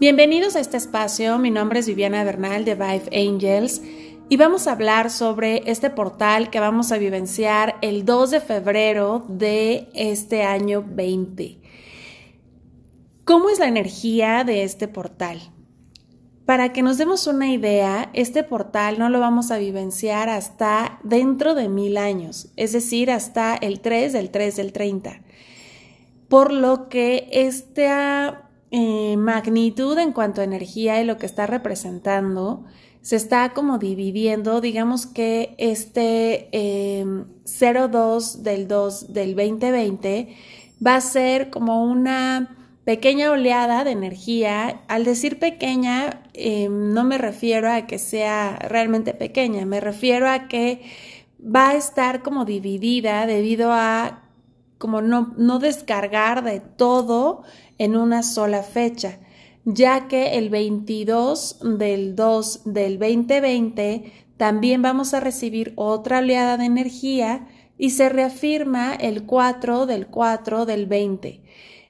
Bienvenidos 0.00 0.56
a 0.56 0.60
este 0.60 0.76
espacio, 0.76 1.38
mi 1.38 1.52
nombre 1.52 1.78
es 1.78 1.86
Viviana 1.86 2.24
Bernal 2.24 2.64
de 2.64 2.74
Vive 2.74 3.16
Angels 3.16 3.80
y 4.28 4.36
vamos 4.36 4.66
a 4.66 4.72
hablar 4.72 5.08
sobre 5.08 5.70
este 5.70 5.88
portal 5.88 6.50
que 6.50 6.58
vamos 6.58 6.90
a 6.90 6.98
vivenciar 6.98 7.76
el 7.80 8.04
2 8.04 8.32
de 8.32 8.40
febrero 8.40 9.24
de 9.28 9.88
este 9.94 10.42
año 10.42 10.84
20. 10.84 11.58
¿Cómo 13.24 13.50
es 13.50 13.60
la 13.60 13.68
energía 13.68 14.42
de 14.42 14.64
este 14.64 14.88
portal? 14.88 15.40
Para 16.44 16.72
que 16.72 16.82
nos 16.82 16.98
demos 16.98 17.28
una 17.28 17.52
idea, 17.52 18.10
este 18.14 18.42
portal 18.42 18.98
no 18.98 19.08
lo 19.10 19.20
vamos 19.20 19.52
a 19.52 19.58
vivenciar 19.58 20.28
hasta 20.28 20.98
dentro 21.04 21.54
de 21.54 21.68
mil 21.68 21.98
años, 21.98 22.48
es 22.56 22.72
decir, 22.72 23.12
hasta 23.12 23.54
el 23.54 23.80
3 23.80 24.12
del 24.12 24.30
3 24.30 24.56
del 24.56 24.72
30. 24.72 25.20
Por 26.28 26.52
lo 26.52 26.88
que 26.88 27.28
esta 27.30 28.43
eh, 28.76 29.16
magnitud 29.16 29.96
en 29.98 30.10
cuanto 30.10 30.40
a 30.40 30.44
energía 30.44 31.00
y 31.00 31.04
lo 31.04 31.16
que 31.16 31.26
está 31.26 31.46
representando 31.46 32.64
se 33.02 33.14
está 33.14 33.50
como 33.50 33.78
dividiendo, 33.78 34.60
digamos 34.60 35.06
que 35.06 35.54
este 35.58 36.48
02 37.44 38.36
em, 38.36 38.42
del 38.42 38.66
2 38.66 39.12
del 39.12 39.36
2020 39.36 40.34
va 40.84 40.96
a 40.96 41.00
ser 41.00 41.50
como 41.50 41.84
una 41.84 42.56
pequeña 42.84 43.30
oleada 43.30 43.84
de 43.84 43.92
energía. 43.92 44.80
Al 44.88 45.04
decir 45.04 45.38
pequeña, 45.38 46.24
em, 46.32 46.92
no 46.92 47.04
me 47.04 47.16
refiero 47.16 47.70
a 47.70 47.86
que 47.86 48.00
sea 48.00 48.58
realmente 48.58 49.14
pequeña, 49.14 49.64
me 49.66 49.78
refiero 49.78 50.28
a 50.28 50.48
que 50.48 50.82
va 51.38 51.70
a 51.70 51.74
estar 51.76 52.22
como 52.22 52.44
dividida 52.44 53.24
debido 53.26 53.70
a 53.72 54.23
como 54.84 55.00
no, 55.00 55.58
descargar 55.60 56.44
de 56.44 56.60
todo 56.60 57.42
en 57.78 57.96
una 57.96 58.22
sola 58.22 58.62
fecha, 58.62 59.18
ya 59.64 60.08
que 60.08 60.36
el 60.36 60.50
22 60.50 61.60
del 61.78 62.14
2 62.14 62.60
del 62.66 62.98
2020 62.98 64.12
también 64.36 64.82
vamos 64.82 65.14
a 65.14 65.20
recibir 65.20 65.72
otra 65.76 66.18
oleada 66.18 66.58
de 66.58 66.66
energía 66.66 67.48
y 67.78 67.90
se 67.92 68.10
reafirma 68.10 68.94
el 68.94 69.24
4 69.24 69.86
del 69.86 70.06
4 70.08 70.66
del 70.66 70.84
20. 70.84 71.40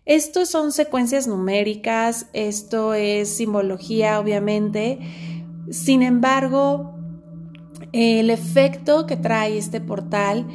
Esto 0.07 0.47
son 0.47 0.71
secuencias 0.71 1.27
numéricas, 1.27 2.29
esto 2.33 2.95
es 2.95 3.29
simbología 3.29 4.21
obviamente, 4.21 5.01
sin 5.69 6.03
embargo, 6.03 6.95
el 7.91 8.31
efecto 8.31 9.05
que 9.07 9.17
trae 9.17 9.59
este 9.59 9.81
portal 9.81 10.47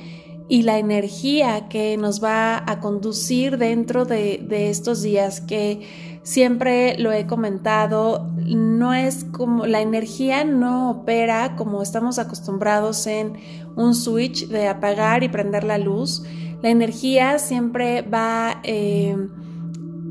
y 0.50 0.64
la 0.64 0.80
energía 0.80 1.70
que 1.70 1.96
nos 1.96 2.22
va 2.24 2.64
a 2.66 2.80
conducir 2.80 3.60
dentro 3.60 4.06
de, 4.06 4.48
estos 4.50 5.04
días 5.04 5.42
que 5.42 5.88
siempre 6.24 6.98
lo 6.98 7.12
he 7.12 7.28
comentado, 7.28 8.28
no 8.36 8.96
es 8.96 9.26
como 9.26 9.68
la 9.68 9.82
energía 9.82 10.44
no 10.44 10.90
opera 10.90 11.56
como 11.56 11.84
estamos 11.84 12.18
acostumbrados 12.18 13.06
en 13.06 13.34
un 13.76 13.94
switch 13.94 14.48
de 14.48 14.68
apagar 14.68 15.24
y 15.24 15.30
prender 15.30 15.64
la 15.64 15.78
luz. 15.78 16.24
La 16.64 16.72
energía 16.72 17.38
siempre 17.38 18.02
va 18.02 18.60
eh, 18.64 19.16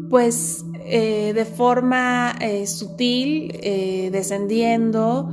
pues 0.08 0.64
eh, 0.84 1.32
de 1.34 1.44
forma 1.46 2.36
eh, 2.40 2.68
sutil, 2.68 3.58
descendiendo, 4.12 5.30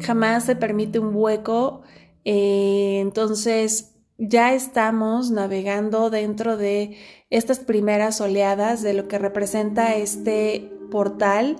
jamás 0.00 0.44
se 0.44 0.54
permite 0.54 0.98
un 0.98 1.14
hueco 1.14 1.80
eh, 2.24 2.98
entonces, 3.00 3.92
ya 4.18 4.52
estamos 4.52 5.30
navegando 5.30 6.10
dentro 6.10 6.56
de 6.56 6.96
estas 7.30 7.58
primeras 7.60 8.20
oleadas 8.20 8.82
de 8.82 8.92
lo 8.92 9.08
que 9.08 9.18
representa 9.18 9.94
este 9.94 10.70
portal, 10.90 11.56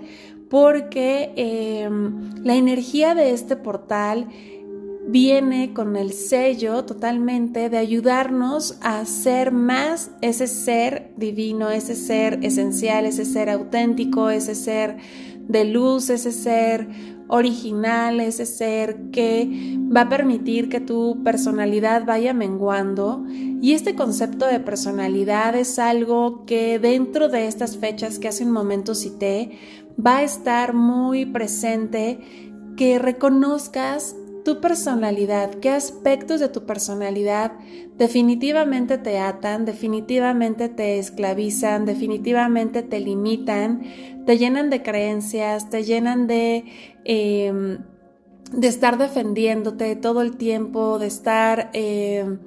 porque 0.51 1.33
em, 1.37 2.35
la 2.45 2.57
energía 2.57 3.15
de 3.15 3.31
este 3.31 3.57
portal 3.57 4.29
viene 5.07 5.73
con 5.73 5.97
el 5.97 6.13
sello 6.13 6.85
totalmente 6.85 7.71
de 7.71 7.79
ayudarnos 7.79 8.77
a 8.81 9.05
ser 9.07 9.53
más 9.53 10.11
ese 10.21 10.47
ser 10.47 11.13
divino, 11.17 11.71
ese 11.71 11.95
ser 11.95 12.45
esencial, 12.45 13.07
ese 13.07 13.25
ser 13.25 13.49
auténtico, 13.49 14.31
ese 14.31 14.55
ser 14.55 14.99
de 15.51 15.65
luz, 15.65 16.11
ese 16.11 16.33
ser 16.33 16.89
original, 17.29 18.21
ese 18.21 18.45
ser 18.45 19.11
que 19.13 19.79
va 19.95 20.03
a 20.03 20.09
permitir 20.09 20.69
que 20.69 20.81
tu 20.81 21.23
personalidad 21.23 22.05
vaya 22.05 22.35
menguando. 22.35 23.25
Y 23.29 23.75
este 23.75 23.95
concepto 23.95 24.47
de 24.47 24.61
personalidad 24.61 25.55
es 25.55 25.79
algo 25.79 26.45
que 26.45 26.79
dentro 26.79 27.29
de 27.29 27.47
estas 27.47 27.77
fechas 27.77 28.19
que 28.19 28.29
hace 28.29 28.45
un 28.45 28.51
momento 28.51 28.95
cité, 28.95 29.59
va 30.05 30.19
a 30.19 30.23
estar 30.23 30.75
muy 30.75 31.27
presente, 31.27 32.21
que 32.77 32.99
reconozcas 32.99 34.17
tu 34.45 34.61
personalidad, 34.61 35.55
qué 35.55 35.71
aspectos 35.71 36.41
de 36.41 36.49
tu 36.49 36.67
personalidad 36.67 37.53
definitivamente 37.97 38.99
te 38.99 39.19
atan, 39.19 39.65
definitivamente 39.65 40.69
te 40.69 40.99
esclavizan, 40.99 41.85
definitivamente 41.85 42.83
te 42.83 43.01
limitan, 43.01 43.83
te 44.25 44.39
llenan 44.39 44.71
de 44.71 44.83
creencias, 44.83 45.69
te 45.71 45.85
llenan 45.85 46.27
de, 46.27 46.65
em, 47.05 47.79
de 48.53 48.69
estar 48.69 48.99
defendiéndote 48.99 49.97
todo 49.97 50.23
el 50.23 50.37
tiempo, 50.37 50.99
de 50.99 51.07
estar... 51.07 51.71
Em, 51.73 52.39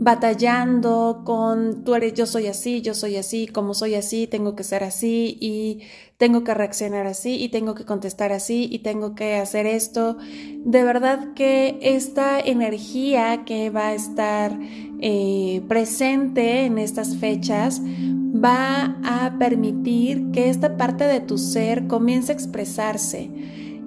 batallando 0.00 1.24
con 1.26 1.84
tú 1.84 1.94
eres 1.94 2.14
yo 2.14 2.24
soy 2.24 2.46
así, 2.46 2.80
yo 2.80 2.94
soy 2.94 3.16
así, 3.16 3.46
como 3.46 3.74
soy 3.74 3.96
así, 3.96 4.26
tengo 4.26 4.56
que 4.56 4.64
ser 4.64 4.82
así 4.82 5.36
y 5.40 5.80
tengo 6.16 6.42
que 6.42 6.54
reaccionar 6.54 7.06
así 7.06 7.36
y 7.36 7.50
tengo 7.50 7.74
que 7.74 7.84
contestar 7.84 8.32
así 8.32 8.66
y 8.72 8.78
tengo 8.78 9.14
que 9.14 9.36
hacer 9.36 9.66
esto. 9.66 10.16
De 10.64 10.84
verdad 10.84 11.34
que 11.34 11.78
esta 11.82 12.40
energía 12.40 13.44
que 13.44 13.68
va 13.68 13.88
a 13.88 13.94
estar 13.94 14.58
eh, 15.00 15.62
presente 15.68 16.64
en 16.64 16.78
estas 16.78 17.18
fechas 17.18 17.82
va 17.82 18.96
a 19.04 19.36
permitir 19.38 20.30
que 20.32 20.48
esta 20.48 20.78
parte 20.78 21.04
de 21.04 21.20
tu 21.20 21.36
ser 21.36 21.86
comience 21.88 22.32
a 22.32 22.34
expresarse. 22.34 23.30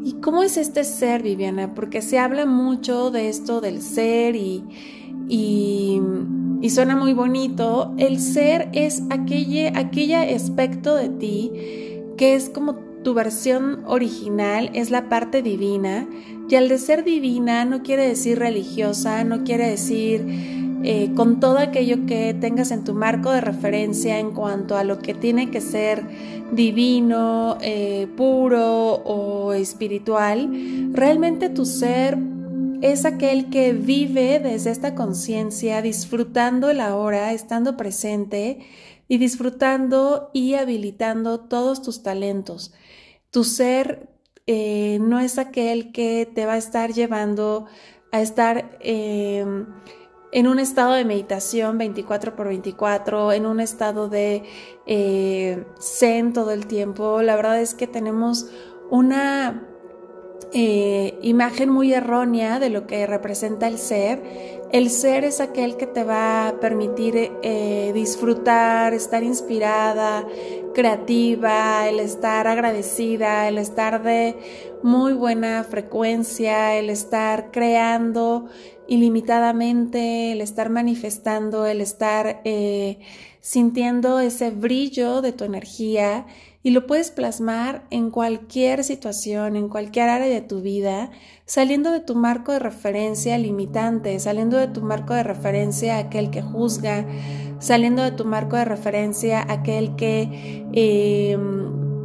¿Y 0.05 0.19
cómo 0.21 0.43
es 0.43 0.57
este 0.57 0.83
ser, 0.83 1.23
Viviana? 1.23 1.73
Porque 1.73 2.03
se 2.03 2.19
habla 2.19 2.45
mucho 2.45 3.09
de 3.09 3.29
esto 3.29 3.61
del 3.61 3.81
ser 3.81 4.35
y 4.35 4.63
y, 5.29 6.01
suena 6.69 6.95
muy 6.95 7.13
bonito, 7.13 7.93
el 7.97 8.19
ser 8.19 8.69
es 8.73 9.03
aquel, 9.09 9.75
aquella 9.75 10.23
aspecto 10.23 10.95
de 10.95 11.09
ti 11.09 11.51
que 12.17 12.35
es 12.35 12.49
como 12.49 12.75
tu 13.03 13.13
versión 13.13 13.83
original, 13.85 14.69
es 14.73 14.89
la 14.89 15.09
parte 15.09 15.41
divina. 15.41 16.07
Y 16.49 16.55
al 16.55 16.69
de 16.69 16.77
ser 16.77 17.03
divina 17.03 17.65
no 17.65 17.81
quiere 17.83 18.07
decir 18.07 18.39
religiosa, 18.39 19.23
no 19.23 19.43
quiere 19.43 19.67
decir 19.67 20.23
eh, 20.83 21.11
con 21.15 21.39
todo 21.39 21.57
aquello 21.57 22.05
que 22.05 22.35
tengas 22.39 22.71
en 22.71 22.83
tu 22.83 22.93
marco 22.93 23.31
de 23.31 23.41
referencia 23.41 24.19
en 24.19 24.31
cuanto 24.31 24.77
a 24.77 24.83
lo 24.83 24.99
que 24.99 25.13
tiene 25.13 25.49
que 25.49 25.61
ser 25.61 26.03
divino, 26.51 27.57
eh, 27.61 28.07
puro 28.15 28.95
o 28.95 29.53
espiritual. 29.53 30.49
Realmente 30.91 31.49
tu 31.49 31.65
ser 31.65 32.17
es 32.83 33.05
aquel 33.05 33.49
que 33.49 33.71
vive 33.71 34.41
desde 34.41 34.69
esta 34.69 34.93
conciencia, 34.93 35.81
disfrutando 35.81 36.69
el 36.69 36.81
ahora, 36.81 37.31
estando 37.31 37.77
presente 37.77 38.59
y 39.07 39.19
disfrutando 39.19 40.29
y 40.33 40.55
habilitando 40.55 41.39
todos 41.39 41.81
tus 41.81 42.03
talentos. 42.03 42.73
Tu 43.31 43.45
ser 43.45 44.09
eh, 44.47 44.97
no 44.99 45.21
es 45.21 45.39
aquel 45.39 45.93
que 45.93 46.29
te 46.35 46.45
va 46.45 46.53
a 46.53 46.57
estar 46.57 46.91
llevando 46.91 47.67
a 48.11 48.19
estar 48.19 48.77
em, 48.81 49.65
en 50.33 50.47
un 50.47 50.59
estado 50.59 50.91
de 50.91 51.05
meditación 51.05 51.77
24 51.77 52.35
por 52.35 52.49
24, 52.49 53.31
en 53.31 53.45
un 53.45 53.61
estado 53.61 54.09
de 54.09 54.43
eh, 54.87 55.65
zen 55.79 56.33
todo 56.33 56.51
el 56.51 56.67
tiempo. 56.67 57.21
La 57.21 57.37
verdad 57.37 57.61
es 57.61 57.75
que 57.75 57.87
tenemos 57.87 58.47
una 58.89 59.69
eh, 60.53 61.17
imagen 61.23 61.69
muy 61.69 61.93
errónea 61.93 62.59
de 62.59 62.69
lo 62.69 62.85
que 62.85 63.07
representa 63.07 63.67
el 63.67 63.79
ser. 63.79 64.21
El 64.71 64.89
ser 64.89 65.23
es 65.23 65.39
aquel 65.39 65.77
que 65.77 65.87
te 65.87 66.03
va 66.03 66.47
a 66.47 66.59
permitir 66.59 67.31
eh, 67.41 67.91
disfrutar, 67.93 68.93
estar 68.93 69.23
inspirada, 69.23 70.25
creativa, 70.73 71.87
el 71.87 71.99
estar 71.99 72.47
agradecida, 72.47 73.47
el 73.47 73.57
estar 73.57 74.03
de 74.03 74.35
muy 74.83 75.13
buena 75.13 75.63
frecuencia, 75.63 76.75
el 76.77 76.89
estar 76.89 77.51
creando 77.51 78.45
ilimitadamente, 78.87 80.33
el 80.33 80.41
estar 80.41 80.69
manifestando, 80.69 81.65
el 81.65 81.81
estar 81.81 82.41
eh, 82.43 82.99
sintiendo 83.39 84.19
ese 84.19 84.51
brillo 84.51 85.21
de 85.21 85.31
tu 85.31 85.45
energía 85.45 86.25
y 86.63 86.71
lo 86.71 86.87
puedes 86.87 87.11
plasmar 87.11 87.83
en 87.89 88.09
cualquier 88.09 88.85
situación, 88.85 89.57
en 89.57 89.67
cualquier 89.67 90.09
área 90.09 90.27
de 90.27 90.41
tu 90.41 90.61
vida, 90.61 91.11
saliendo 91.45 91.91
de 91.91 91.99
tu 91.99 92.15
marco 92.15 92.53
de 92.53 92.59
referencia 92.59 93.37
limitante, 93.37 94.17
saliendo 94.19 94.57
de 94.57 94.67
tu 94.67 94.81
marco 94.81 95.13
de 95.13 95.23
referencia 95.23 95.97
aquel 95.97 96.31
que 96.31 96.41
juzga, 96.41 97.05
saliendo 97.59 98.01
de 98.01 98.11
tu 98.11 98.23
marco 98.23 98.55
de 98.55 98.65
referencia 98.65 99.45
aquel 99.47 99.95
que... 99.97 100.65
Eh, 100.73 101.37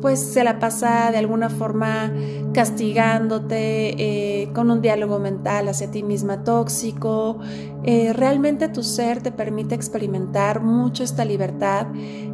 pues 0.00 0.20
se 0.20 0.44
la 0.44 0.58
pasa 0.58 1.10
de 1.10 1.18
alguna 1.18 1.50
forma 1.50 2.12
castigándote, 2.52 4.42
eh, 4.42 4.48
con 4.52 4.70
un 4.70 4.80
diálogo 4.80 5.18
mental 5.18 5.68
hacia 5.68 5.90
ti 5.90 6.02
misma 6.02 6.44
tóxico. 6.44 7.38
Eh, 7.84 8.12
realmente 8.12 8.68
tu 8.68 8.82
ser 8.82 9.22
te 9.22 9.32
permite 9.32 9.74
experimentar 9.74 10.62
mucho 10.62 11.04
esta 11.04 11.24
libertad. 11.24 11.86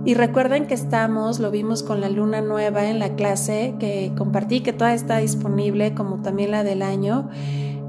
Y 0.04 0.14
recuerden 0.14 0.66
que 0.66 0.74
estamos, 0.74 1.40
lo 1.40 1.50
vimos 1.50 1.82
con 1.82 2.00
la 2.00 2.08
luna 2.08 2.40
nueva 2.40 2.88
en 2.88 2.98
la 2.98 3.14
clase 3.16 3.74
que 3.78 4.12
compartí, 4.16 4.60
que 4.60 4.72
toda 4.72 4.94
está 4.94 5.18
disponible, 5.18 5.94
como 5.94 6.22
también 6.22 6.50
la 6.50 6.64
del 6.64 6.82
año. 6.82 7.28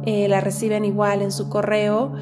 Eh, 0.06 0.28
la 0.28 0.40
reciben 0.42 0.86
igual 0.86 1.22
en 1.22 1.32
su 1.32 1.50
correo. 1.50 2.14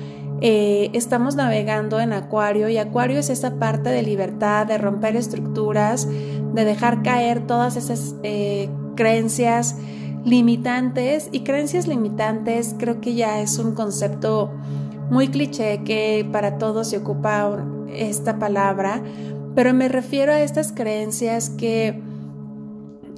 estamos 0.42 1.36
navegando 1.36 2.02
en 2.02 2.12
Acuario 2.12 2.68
y 2.68 2.78
Acuario 2.78 3.18
es 3.18 3.30
esa 3.30 3.56
parte 3.60 3.90
de 3.90 4.02
libertad, 4.02 4.68
de 4.68 4.78
romper 4.78 5.16
estructuras, 5.16 6.06
de 6.54 6.66
dejar 6.66 7.04
caer 7.04 7.46
todas 7.48 7.76
esas 7.76 8.16
eh, 8.24 8.70
creencias 8.96 9.76
limitantes 10.26 11.30
y 11.32 11.42
creencias 11.42 11.88
limitantes 11.88 12.76
creo 12.78 13.02
que 13.02 13.14
ya 13.14 13.42
es 13.42 13.58
un 13.60 13.74
concepto 13.74 14.52
muy 15.10 15.28
cliché 15.28 15.84
que 15.84 16.28
para 16.32 16.58
todos 16.58 16.90
se 16.90 16.98
ocupa 16.98 17.64
esta 17.90 18.40
palabra, 18.40 19.02
pero 19.54 19.74
me 19.74 19.88
refiero 19.90 20.32
a 20.32 20.42
estas 20.42 20.72
creencias 20.72 21.50
que 21.50 22.02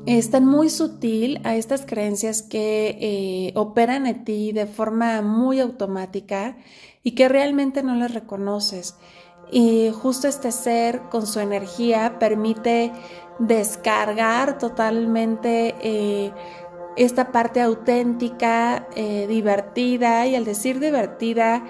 están 0.06 0.46
muy 0.46 0.70
sutil, 0.70 1.40
a 1.44 1.56
estas 1.56 1.86
creencias 1.86 2.42
que 2.42 2.98
eh, 3.00 3.54
operan 3.56 4.08
en 4.08 4.24
ti 4.24 4.52
de 4.52 4.66
forma 4.66 5.22
muy 5.22 5.60
automática 5.60 6.58
y 7.04 7.12
que 7.12 7.30
realmente 7.30 7.82
no 7.84 7.96
las 7.96 8.14
reconoces. 8.14 8.96
Y 9.52 9.92
justo 9.92 10.28
este 10.28 10.52
ser 10.52 11.02
con 11.12 11.28
su 11.28 11.40
energía 11.40 12.18
permite 12.20 12.92
descargar 13.40 14.58
totalmente 14.58 15.76
eh, 15.82 16.32
esta 16.96 17.32
parte 17.32 17.62
auténtica, 17.62 18.88
eh, 18.96 19.28
divertida, 19.28 20.26
y 20.28 20.36
al 20.36 20.46
decir 20.46 20.80
divertida 20.80 21.64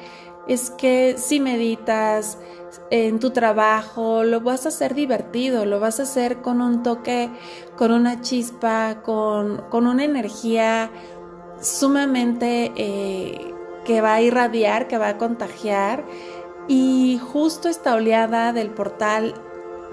es 0.48 0.70
que 0.70 1.16
si 1.18 1.40
meditas 1.40 2.38
en 2.92 3.20
tu 3.20 3.32
trabajo, 3.32 4.24
lo 4.24 4.42
vas 4.42 4.66
a 4.66 4.70
hacer 4.70 4.94
divertido, 4.94 5.66
lo 5.66 5.80
vas 5.80 6.00
a 6.00 6.04
hacer 6.04 6.42
con 6.42 6.62
un 6.62 6.84
toque, 6.84 7.32
con 7.76 7.92
una 7.92 8.22
chispa, 8.22 9.02
con, 9.02 9.64
una 9.72 10.04
energía 10.04 10.92
sumamente 11.62 12.72
eh, 12.76 13.54
que 13.86 14.02
va 14.02 14.16
a 14.16 14.22
irradiar, 14.22 14.88
que 14.88 14.98
va 14.98 15.10
a 15.10 15.18
contagiar. 15.18 16.06
Y 16.68 17.20
justo 17.20 17.70
esta 17.70 17.96
oleada 17.96 18.54
del 18.54 18.72
portal 18.72 19.36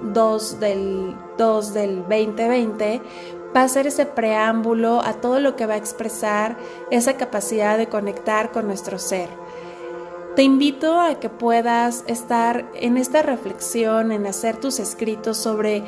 2 0.02 0.60
del, 0.60 1.16
2 1.38 1.74
del 1.74 1.96
2020 2.00 3.02
va 3.54 3.62
a 3.62 3.68
ser 3.68 3.86
ese 3.86 4.06
preámbulo 4.06 5.00
a 5.02 5.14
todo 5.14 5.40
lo 5.40 5.56
que 5.56 5.66
va 5.66 5.74
a 5.74 5.78
expresar 5.78 6.56
esa 6.90 7.16
capacidad 7.16 7.76
de 7.76 7.88
conectar 7.88 8.50
con 8.50 8.66
nuestro 8.66 8.98
ser. 8.98 9.28
Te 10.36 10.42
invito 10.42 10.98
a 10.98 11.20
que 11.20 11.28
puedas 11.28 12.04
estar 12.06 12.70
en 12.74 12.96
esta 12.96 13.20
reflexión, 13.20 14.12
en 14.12 14.26
hacer 14.26 14.56
tus 14.56 14.78
escritos 14.78 15.36
sobre 15.36 15.84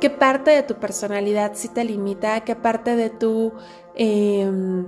qué 0.00 0.08
parte 0.08 0.52
de 0.52 0.62
tu 0.62 0.76
personalidad 0.76 1.52
sí 1.54 1.68
te 1.68 1.84
limita, 1.84 2.44
qué 2.44 2.54
parte 2.54 2.96
de 2.96 3.10
tu... 3.10 3.52
Em, 3.94 4.86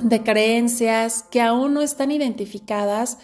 de 0.00 0.22
creencias 0.22 1.24
que 1.28 1.40
aún 1.40 1.74
no 1.74 1.82
están 1.82 2.12
identificadas, 2.12 3.18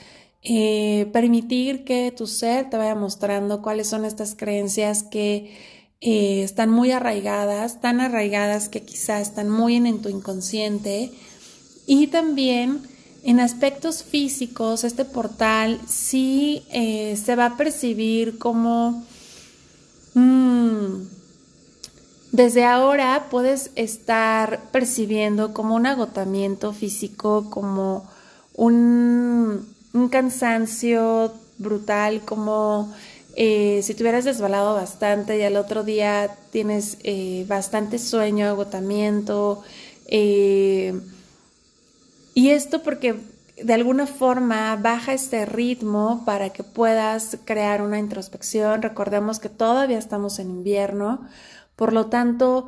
eh, 0.47 1.09
permitir 1.11 1.85
que 1.85 2.13
tu 2.15 2.27
ser 2.27 2.69
te 2.69 2.77
vaya 2.77 2.95
mostrando 2.95 3.63
cuáles 3.63 3.89
son 3.89 4.05
estas 4.05 4.35
creencias 4.35 5.03
que 5.03 5.57
eh, 6.03 6.43
están 6.43 6.69
muy 6.69 6.93
arraigadas, 6.93 7.81
tan 7.81 8.03
arraigadas 8.03 8.69
que 8.69 8.83
quizás 8.83 9.23
están 9.23 9.49
muy 9.49 9.77
en, 9.77 10.03
tu 10.03 10.11
inconsciente. 10.11 11.11
Y 11.87 12.09
también 12.09 12.83
en 13.23 13.41
aspectos 13.41 14.03
físicos, 14.03 14.85
este 14.85 15.07
portal 15.07 15.81
sí 15.89 16.63
eh, 16.71 17.17
se 17.17 17.37
va 17.37 17.47
a 17.47 17.57
percibir 17.57 18.39
como... 18.39 19.03
Mm, 20.13 21.07
desde 22.33 22.65
ahora 22.65 23.29
puedes 23.31 23.71
estar 23.77 24.71
percibiendo 24.73 25.55
como 25.55 25.75
un 25.75 25.87
agotamiento 25.87 26.73
físico, 26.73 27.49
como 27.49 28.05
un, 28.55 29.74
un 29.95 30.09
cansancio 30.09 31.33
brutal, 31.57 32.21
como 32.25 32.93
eh, 33.37 33.81
si 33.83 33.95
te 33.95 34.03
hubieras 34.03 34.25
desbalado 34.25 34.75
bastante 34.75 35.39
y 35.39 35.43
al 35.43 35.57
otro 35.57 35.85
día 35.85 36.37
tienes 36.51 36.99
eh, 37.05 37.47
bastante 37.49 37.99
sueño, 37.99 38.47
agotamiento. 38.49 39.63
Eh, 40.09 41.01
y 42.35 42.51
esto 42.51 42.83
porque 42.83 43.15
de 43.63 43.73
alguna 43.73 44.07
forma 44.09 44.77
baja 44.77 45.15
este 45.15 45.47
ritmo 45.47 46.25
para 46.27 46.51
que 46.51 46.65
puedas 46.65 47.39
crear 47.45 47.81
una 47.81 48.01
introspección. 48.01 48.83
Recordemos 48.83 49.39
que 49.39 49.49
todavía 49.49 49.99
estamos 49.99 50.41
en 50.41 50.51
invierno, 50.51 51.27
por 51.77 51.93
lo 51.93 52.07
tanto, 52.07 52.67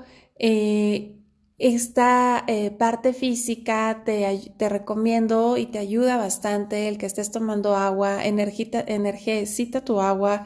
esta 1.59 2.45
eh, 2.47 2.71
parte 2.71 3.15
física 3.15 4.03
te, 4.05 4.53
te, 4.59 4.69
recomiendo 4.69 5.57
y 5.57 5.67
te 5.67 5.79
ayuda 5.79 6.19
bastante 6.19 6.89
el 6.89 6.99
que 6.99 7.07
estés 7.07 7.31
tomando 7.31 7.75
agua, 7.75 8.25
energicita 8.25 9.85
tu 9.85 10.01
agua. 10.01 10.45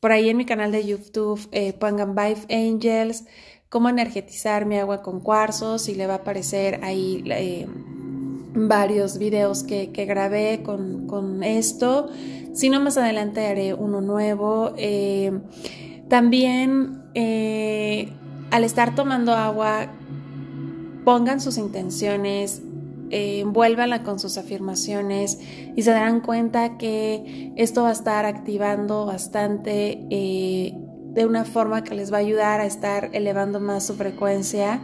Por 0.00 0.12
ahí 0.12 0.28
en 0.28 0.36
mi 0.36 0.44
canal 0.44 0.70
de 0.70 0.84
YouTube 0.84 1.40
eh, 1.52 1.72
pongan 1.72 2.14
Vive 2.14 2.46
Angels, 2.50 3.24
cómo 3.70 3.88
energetizar 3.88 4.66
mi 4.66 4.76
agua 4.76 5.00
con 5.00 5.20
cuarzos 5.20 5.88
y 5.88 5.94
le 5.94 6.06
va 6.06 6.14
a 6.14 6.16
aparecer 6.18 6.80
ahí 6.82 7.24
eh, 7.30 7.66
varios 8.54 9.16
videos 9.16 9.62
que, 9.62 9.90
que 9.90 10.04
grabé 10.04 10.62
con, 10.62 11.06
con, 11.06 11.42
esto. 11.42 12.10
Si 12.52 12.68
no, 12.68 12.78
más 12.80 12.98
adelante 12.98 13.46
haré 13.46 13.72
uno 13.72 14.02
nuevo. 14.02 14.74
también 16.08 17.04
al 18.50 18.64
estar 18.64 18.94
tomando 18.94 19.32
agua 19.32 19.88
pongan 21.04 21.40
sus 21.40 21.58
intenciones, 21.58 22.62
eh, 23.10 23.40
envuélvanla 23.40 24.02
con 24.02 24.18
sus 24.18 24.38
afirmaciones 24.38 25.38
y 25.76 25.82
se 25.82 25.90
darán 25.90 26.20
cuenta 26.20 26.78
que 26.78 27.52
esto 27.56 27.82
va 27.82 27.90
a 27.90 27.92
estar 27.92 28.24
activando 28.24 29.04
bastante 29.04 30.06
eh, 30.10 30.74
de 31.12 31.26
una 31.26 31.44
forma 31.44 31.84
que 31.84 31.94
les 31.94 32.10
va 32.12 32.16
a 32.16 32.20
ayudar 32.20 32.60
a 32.60 32.66
estar 32.66 33.10
elevando 33.12 33.60
más 33.60 33.86
su 33.86 33.94
frecuencia. 33.94 34.80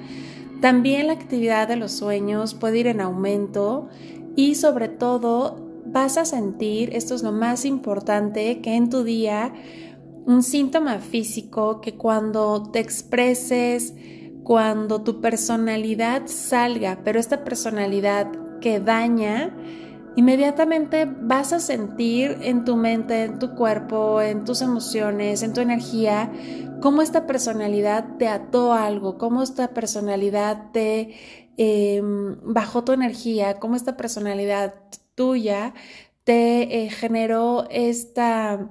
También 0.60 1.06
la 1.06 1.14
actividad 1.14 1.68
de 1.68 1.76
los 1.76 1.92
sueños 1.92 2.52
puede 2.54 2.80
ir 2.80 2.86
en 2.88 3.00
aumento 3.00 3.88
y 4.36 4.56
sobre 4.56 4.88
todo 4.88 5.56
vas 5.86 6.18
a 6.18 6.24
sentir, 6.24 6.90
esto 6.94 7.14
es 7.14 7.22
lo 7.22 7.32
más 7.32 7.64
importante, 7.64 8.60
que 8.60 8.74
en 8.74 8.90
tu 8.90 9.04
día 9.04 9.54
un 10.26 10.42
síntoma 10.42 10.98
físico 10.98 11.80
que 11.80 11.94
cuando 11.94 12.70
te 12.70 12.80
expreses, 12.80 13.94
cuando 14.48 15.02
tu 15.02 15.20
personalidad 15.20 16.22
salga, 16.24 17.00
pero 17.04 17.20
esta 17.20 17.44
personalidad 17.44 18.28
que 18.62 18.80
daña, 18.80 19.54
inmediatamente 20.16 21.04
vas 21.04 21.52
a 21.52 21.60
sentir 21.60 22.38
en 22.40 22.64
tu 22.64 22.74
mente, 22.74 23.24
en 23.24 23.38
tu 23.38 23.54
cuerpo, 23.54 24.22
en 24.22 24.46
tus 24.46 24.62
emociones, 24.62 25.42
en 25.42 25.52
tu 25.52 25.60
energía, 25.60 26.32
cómo 26.80 27.02
esta 27.02 27.26
personalidad 27.26 28.16
te 28.16 28.26
ató 28.26 28.72
algo, 28.72 29.18
cómo 29.18 29.42
esta 29.42 29.74
personalidad 29.74 30.70
te 30.72 31.14
em, 31.58 32.38
bajó 32.42 32.84
tu 32.84 32.92
energía, 32.92 33.60
cómo 33.60 33.76
esta 33.76 33.98
personalidad 33.98 34.76
tuya 35.14 35.74
te 36.24 36.86
eh, 36.86 36.88
generó 36.88 37.66
esta, 37.68 38.70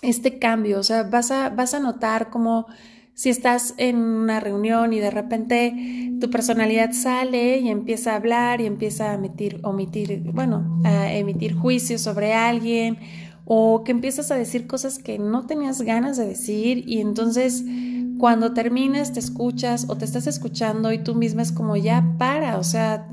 este 0.00 0.38
cambio. 0.38 0.78
O 0.78 0.82
sea, 0.82 1.02
vas 1.02 1.30
a, 1.30 1.50
vas 1.50 1.74
a 1.74 1.80
notar 1.80 2.30
cómo 2.30 2.68
si 3.14 3.30
estás 3.30 3.74
en 3.76 3.96
una 3.96 4.40
reunión 4.40 4.92
y 4.92 4.98
de 4.98 5.10
repente 5.10 6.10
tu 6.20 6.30
personalidad 6.30 6.92
sale 6.92 7.58
y 7.58 7.68
empieza 7.68 8.12
a 8.12 8.16
hablar 8.16 8.60
y 8.60 8.66
empieza 8.66 9.12
a 9.12 9.14
emitir, 9.14 9.60
omitir, 9.62 10.20
bueno, 10.32 10.80
a 10.84 11.12
emitir 11.12 11.54
juicios 11.54 12.00
sobre 12.00 12.34
alguien 12.34 12.98
o 13.44 13.84
que 13.84 13.92
empiezas 13.92 14.30
a 14.30 14.36
decir 14.36 14.66
cosas 14.66 14.98
que 14.98 15.18
no 15.18 15.46
tenías 15.46 15.82
ganas 15.82 16.16
de 16.16 16.26
decir 16.26 16.84
y 16.88 17.00
entonces 17.00 17.64
cuando 18.18 18.52
terminas 18.52 19.12
te 19.12 19.20
escuchas 19.20 19.86
o 19.88 19.96
te 19.96 20.04
estás 20.04 20.26
escuchando 20.26 20.92
y 20.92 20.98
tú 20.98 21.14
misma 21.14 21.42
es 21.42 21.52
como 21.52 21.76
ya 21.76 22.14
para, 22.18 22.58
o 22.58 22.64
sea, 22.64 23.06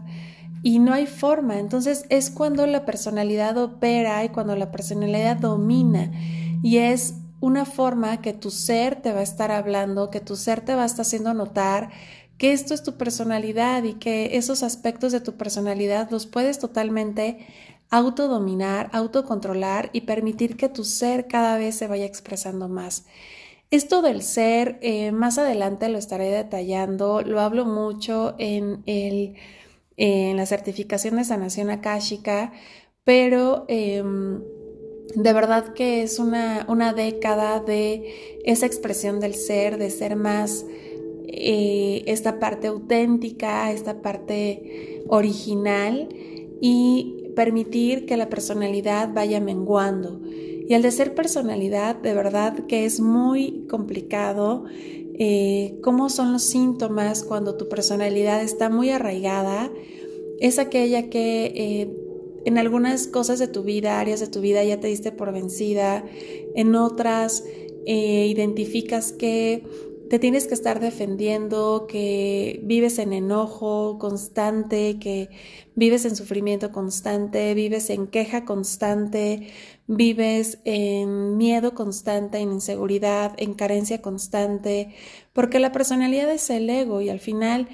y 0.63 0.79
no 0.79 0.93
hay 0.93 1.05
forma. 1.05 1.59
Entonces 1.59 2.05
es 2.09 2.29
cuando 2.29 2.65
la 2.65 2.85
personalidad 2.85 3.57
opera 3.57 4.23
y 4.23 4.29
cuando 4.29 4.55
la 4.55 4.71
personalidad 4.71 5.37
domina 5.37 6.11
y 6.63 6.77
es 6.77 7.15
una 7.41 7.65
forma 7.65 8.21
que 8.21 8.31
tu 8.31 8.51
ser 8.51 9.01
te 9.01 9.11
va 9.11 9.19
a 9.19 9.23
estar 9.23 9.51
hablando, 9.51 10.09
que 10.09 10.21
tu 10.21 10.37
ser 10.37 10.61
te 10.61 10.75
va 10.75 10.83
a 10.83 10.85
estar 10.85 11.01
haciendo 11.01 11.33
notar 11.33 11.89
que 12.37 12.53
esto 12.53 12.73
es 12.73 12.81
tu 12.81 12.97
personalidad 12.97 13.83
y 13.83 13.93
que 13.93 14.35
esos 14.35 14.63
aspectos 14.63 15.11
de 15.11 15.21
tu 15.21 15.33
personalidad 15.37 16.09
los 16.09 16.25
puedes 16.25 16.57
totalmente 16.57 17.45
autodominar, 17.91 18.89
autocontrolar 18.93 19.91
y 19.93 20.01
permitir 20.01 20.57
que 20.57 20.67
tu 20.67 20.83
ser 20.83 21.27
cada 21.27 21.59
vez 21.59 21.75
se 21.75 21.85
vaya 21.85 22.05
expresando 22.05 22.67
más. 22.67 23.05
Esto 23.69 24.01
del 24.01 24.23
ser, 24.23 24.79
eh, 24.81 25.11
más 25.11 25.37
adelante 25.37 25.87
lo 25.89 25.99
estaré 25.99 26.31
detallando, 26.31 27.21
lo 27.21 27.41
hablo 27.41 27.65
mucho 27.65 28.33
en, 28.39 28.81
el, 28.87 29.35
en 29.97 30.35
la 30.35 30.47
certificación 30.47 31.17
de 31.17 31.25
sanación 31.25 31.69
akáshica, 31.69 32.53
pero 33.03 33.65
em, 33.67 34.41
de 35.15 35.33
verdad 35.33 35.73
que 35.73 36.03
es 36.03 36.19
una, 36.19 36.65
una, 36.69 36.93
década 36.93 37.59
de 37.59 38.39
esa 38.43 38.65
expresión 38.65 39.19
del 39.19 39.35
ser, 39.35 39.77
de 39.77 39.89
ser 39.89 40.15
más 40.15 40.65
eh, 41.27 42.03
esta 42.07 42.39
parte 42.39 42.67
auténtica, 42.67 43.71
esta 43.71 44.01
parte 44.01 45.03
original 45.07 46.09
y 46.59 47.31
permitir 47.35 48.05
que 48.05 48.17
la 48.17 48.29
personalidad 48.29 49.13
vaya 49.13 49.39
menguando. 49.39 50.21
Y 50.25 50.73
al 50.73 50.81
de 50.81 50.91
ser 50.91 51.15
personalidad, 51.15 51.95
de 51.95 52.13
verdad 52.13 52.65
que 52.65 52.85
es 52.85 52.99
muy 52.99 53.65
complicado 53.69 54.65
eh, 55.23 55.79
cómo 55.83 56.09
son 56.09 56.33
los 56.33 56.43
síntomas 56.43 57.23
cuando 57.23 57.55
tu 57.55 57.67
personalidad 57.69 58.41
está 58.41 58.69
muy 58.69 58.89
arraigada. 58.89 59.71
Es 60.39 60.59
aquella 60.59 61.09
que 61.09 61.51
eh, 61.55 62.00
en 62.45 62.57
algunas 62.57 63.07
cosas 63.07 63.39
de 63.39 63.47
tu 63.47 63.63
vida, 63.63 63.99
áreas 63.99 64.19
de 64.19 64.27
tu 64.27 64.41
vida 64.41 64.63
ya 64.63 64.79
te 64.79 64.87
diste 64.87 65.11
por 65.11 65.31
vencida, 65.31 66.03
en 66.55 66.75
otras 66.75 67.43
eh, 67.85 68.27
identificas 68.27 69.11
que 69.11 69.63
te 70.11 70.19
tienes 70.19 70.45
que 70.45 70.53
estar 70.53 70.81
defendiendo, 70.81 71.87
que 71.87 72.59
vives 72.63 72.99
en 72.99 73.13
enojo 73.13 73.97
constante, 73.97 74.99
que 74.99 75.29
vives 75.73 76.03
en 76.03 76.17
sufrimiento 76.17 76.73
constante, 76.73 77.53
vives 77.53 77.89
en 77.89 78.07
queja 78.07 78.43
constante, 78.43 79.47
vives 79.87 80.59
en 80.65 81.37
miedo 81.37 81.73
constante, 81.73 82.39
en 82.39 82.51
inseguridad, 82.51 83.35
en 83.37 83.53
carencia 83.53 84.01
constante, 84.01 84.93
porque 85.31 85.59
la 85.59 85.71
personalidad 85.71 86.29
es 86.29 86.49
el 86.49 86.69
ego 86.69 86.99
y 86.99 87.07
al 87.07 87.21
final 87.21 87.69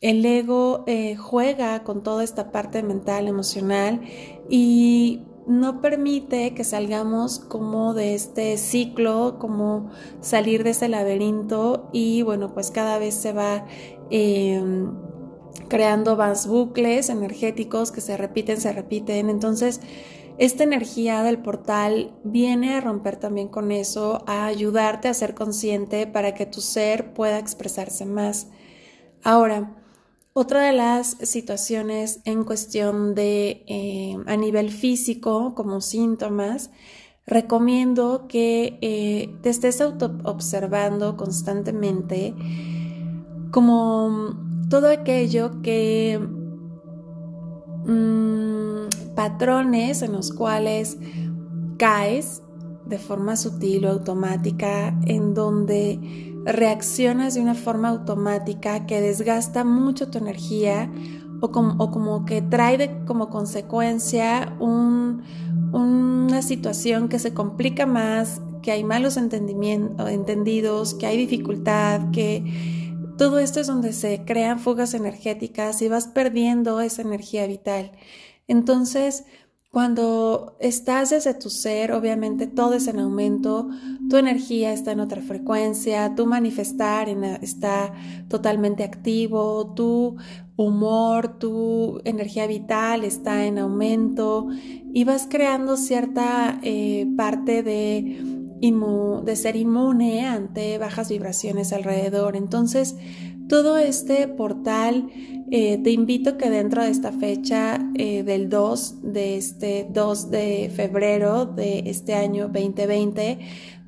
el 0.00 0.24
ego 0.24 0.84
eh, 0.86 1.16
juega 1.16 1.82
con 1.82 2.02
toda 2.02 2.22
esta 2.24 2.52
parte 2.52 2.82
mental, 2.82 3.28
emocional 3.28 4.00
y 4.48 5.22
no 5.46 5.80
permite 5.80 6.54
que 6.54 6.62
salgamos 6.62 7.38
como 7.38 7.94
de 7.94 8.14
este 8.14 8.58
ciclo, 8.58 9.38
como 9.38 9.90
salir 10.20 10.62
de 10.62 10.70
ese 10.70 10.88
laberinto 10.88 11.88
y 11.92 12.22
bueno, 12.22 12.52
pues 12.52 12.70
cada 12.70 12.98
vez 12.98 13.14
se 13.14 13.32
va 13.32 13.64
em, 14.10 14.92
creando 15.68 16.16
más 16.16 16.46
bucles 16.46 17.08
energéticos 17.08 17.90
que 17.90 18.00
se 18.02 18.16
repiten, 18.16 18.60
se 18.60 18.72
repiten. 18.72 19.30
Entonces, 19.30 19.80
esta 20.36 20.64
energía 20.64 21.22
del 21.22 21.38
portal 21.38 22.12
viene 22.24 22.74
a 22.74 22.80
romper 22.80 23.16
también 23.16 23.48
con 23.48 23.72
eso, 23.72 24.22
a 24.26 24.46
ayudarte 24.46 25.08
a 25.08 25.14
ser 25.14 25.34
consciente 25.34 26.06
para 26.06 26.34
que 26.34 26.46
tu 26.46 26.60
ser 26.60 27.14
pueda 27.14 27.38
expresarse 27.38 28.04
más. 28.04 28.48
Ahora, 29.24 29.77
otra 30.38 30.62
de 30.62 30.72
las 30.72 31.16
situaciones 31.22 32.20
en 32.24 32.44
cuestión 32.44 33.16
de 33.16 33.64
eh, 33.66 34.16
a 34.26 34.36
nivel 34.36 34.70
físico, 34.70 35.52
como 35.56 35.80
síntomas, 35.80 36.70
recomiendo 37.26 38.26
que 38.28 38.78
eh, 38.80 39.34
te 39.42 39.50
estés 39.50 39.80
auto 39.80 40.16
observando 40.22 41.16
constantemente 41.16 42.36
como 43.50 44.36
todo 44.70 44.88
aquello 44.88 45.60
que 45.60 46.20
mm, 47.84 49.14
patrones 49.16 50.02
en 50.02 50.12
los 50.12 50.32
cuales 50.32 50.98
caes 51.78 52.42
de 52.86 52.98
forma 52.98 53.34
sutil 53.36 53.86
o 53.86 53.90
automática, 53.90 54.96
en 55.04 55.34
donde 55.34 56.37
reaccionas 56.48 57.34
de 57.34 57.42
una 57.42 57.54
forma 57.54 57.90
automática 57.90 58.86
que 58.86 59.00
desgasta 59.00 59.64
mucho 59.64 60.08
tu 60.08 60.18
energía 60.18 60.90
o 61.40 61.52
como, 61.52 62.24
que 62.24 62.42
trae 62.42 63.04
como 63.04 63.28
consecuencia 63.28 64.56
una 64.58 65.22
situación 66.42 67.08
que 67.08 67.18
se 67.18 67.34
complica 67.34 67.86
más, 67.86 68.40
que 68.62 68.72
hay 68.72 68.82
malos 68.82 69.16
entendidos, 69.16 70.94
que 70.94 71.06
hay 71.06 71.16
dificultad, 71.16 72.10
que 72.10 72.96
todo 73.16 73.38
esto 73.38 73.60
es 73.60 73.66
donde 73.66 73.92
se 73.92 74.24
crean 74.24 74.58
fugas 74.58 74.94
energéticas 74.94 75.82
y 75.82 75.88
vas 75.88 76.08
perdiendo 76.08 76.80
esa 76.80 77.02
energía 77.02 77.46
vital. 77.46 77.92
Entonces, 78.48 79.24
cuando 79.78 80.56
estás 80.58 81.10
desde 81.10 81.34
tu 81.34 81.50
ser, 81.50 81.92
obviamente 81.92 82.48
todo 82.48 82.74
es 82.74 82.88
en 82.88 82.98
aumento, 82.98 83.68
tu 84.10 84.16
energía 84.16 84.72
está 84.72 84.90
en 84.90 84.98
otra 84.98 85.22
frecuencia, 85.22 86.16
tu 86.16 86.26
manifestar 86.26 87.08
está 87.42 87.94
totalmente 88.26 88.82
activo, 88.82 89.74
tu 89.76 90.16
humor, 90.56 91.38
tu 91.38 92.00
energía 92.02 92.48
vital 92.48 93.04
está 93.04 93.46
en 93.46 93.60
aumento 93.60 94.48
y 94.92 95.04
vas 95.04 95.28
creando 95.30 95.76
cierta 95.76 96.58
eh, 96.64 97.06
parte 97.16 97.62
de, 97.62 98.20
de 99.24 99.36
ser 99.36 99.54
inmune 99.54 100.26
ante 100.26 100.78
bajas 100.78 101.08
vibraciones 101.08 101.72
alrededor. 101.72 102.34
Entonces, 102.34 102.96
todo 103.48 103.78
este 103.78 104.28
portal, 104.28 105.08
eh, 105.50 105.78
te 105.82 105.90
invito 105.90 106.36
que 106.36 106.50
dentro 106.50 106.82
de 106.82 106.90
esta 106.90 107.10
fecha 107.10 107.78
eh, 107.94 108.22
del 108.22 108.48
2 108.50 109.12
de 109.12 109.36
este 109.38 109.88
2 109.90 110.30
de 110.30 110.70
febrero 110.74 111.46
de 111.46 111.84
este 111.86 112.14
año 112.14 112.48
2020, 112.48 113.38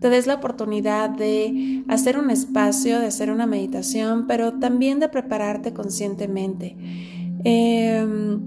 te 0.01 0.09
des 0.09 0.27
la 0.27 0.35
oportunidad 0.35 1.11
de 1.11 1.85
hacer 1.89 2.19
un 2.19 2.31
espacio, 2.31 2.99
de 2.99 3.07
hacer 3.07 3.31
una 3.31 3.47
meditación, 3.47 4.27
pero 4.27 4.55
también 4.55 4.99
de 4.99 5.11
prepararte 5.11 5.75
conscientemente. 5.75 6.77
Em, 7.45 8.41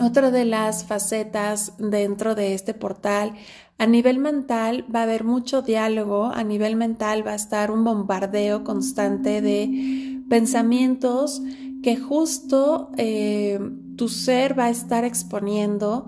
otra 0.00 0.32
de 0.32 0.44
las 0.44 0.84
facetas 0.84 1.74
dentro 1.78 2.34
de 2.34 2.54
este 2.54 2.74
portal, 2.74 3.34
a 3.78 3.86
nivel 3.86 4.18
mental 4.18 4.84
va 4.92 5.00
a 5.00 5.02
haber 5.04 5.22
mucho 5.22 5.62
diálogo, 5.62 6.26
a 6.26 6.42
nivel 6.42 6.74
mental 6.76 7.26
va 7.26 7.32
a 7.32 7.36
estar 7.36 7.70
un 7.70 7.84
bombardeo 7.84 8.64
constante 8.64 9.40
de 9.40 10.11
pensamientos 10.32 11.42
que 11.82 11.98
justo 11.98 12.90
eh, 12.96 13.60
tu 13.98 14.08
ser 14.08 14.58
va 14.58 14.64
a 14.64 14.70
estar 14.70 15.04
exponiendo 15.04 16.06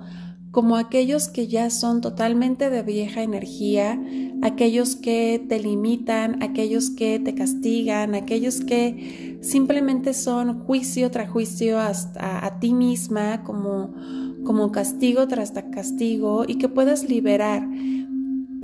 como 0.50 0.76
aquellos 0.76 1.28
que 1.28 1.46
ya 1.46 1.68
son 1.68 2.00
totalmente 2.00 2.70
de 2.70 2.82
vieja 2.82 3.22
energía, 3.22 4.00
aquellos 4.40 4.96
que 4.96 5.44
te 5.46 5.58
limitan, 5.58 6.42
aquellos 6.42 6.88
que 6.88 7.18
te 7.18 7.34
castigan, 7.34 8.14
aquellos 8.14 8.62
que 8.62 9.38
simplemente 9.42 10.14
son 10.14 10.60
juicio 10.60 11.10
tras 11.10 11.28
juicio 11.28 11.78
hasta 11.78 12.46
a 12.46 12.60
ti 12.60 12.72
misma 12.72 13.44
como, 13.44 13.92
como 14.42 14.72
castigo 14.72 15.28
tras 15.28 15.52
castigo 15.70 16.46
y 16.48 16.54
que 16.54 16.70
puedas 16.70 17.06
liberar. 17.06 17.68